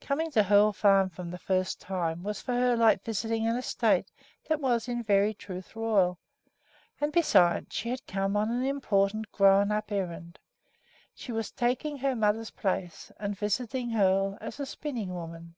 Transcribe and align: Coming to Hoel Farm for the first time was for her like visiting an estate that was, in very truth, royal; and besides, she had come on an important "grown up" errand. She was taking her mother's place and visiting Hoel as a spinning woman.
Coming 0.00 0.30
to 0.30 0.44
Hoel 0.44 0.72
Farm 0.72 1.08
for 1.10 1.24
the 1.24 1.36
first 1.36 1.80
time 1.80 2.22
was 2.22 2.40
for 2.40 2.52
her 2.52 2.76
like 2.76 3.02
visiting 3.02 3.48
an 3.48 3.56
estate 3.56 4.12
that 4.48 4.60
was, 4.60 4.86
in 4.86 5.02
very 5.02 5.34
truth, 5.34 5.74
royal; 5.74 6.20
and 7.00 7.10
besides, 7.12 7.74
she 7.74 7.88
had 7.88 8.06
come 8.06 8.36
on 8.36 8.52
an 8.52 8.62
important 8.64 9.32
"grown 9.32 9.72
up" 9.72 9.90
errand. 9.90 10.38
She 11.12 11.32
was 11.32 11.50
taking 11.50 11.96
her 11.98 12.14
mother's 12.14 12.52
place 12.52 13.10
and 13.18 13.36
visiting 13.36 13.90
Hoel 13.90 14.38
as 14.40 14.60
a 14.60 14.64
spinning 14.66 15.12
woman. 15.12 15.56